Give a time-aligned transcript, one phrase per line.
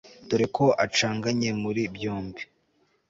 [0.27, 2.41] Dore ko acanganye muri byombi